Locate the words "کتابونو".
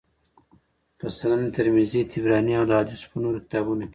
3.45-3.83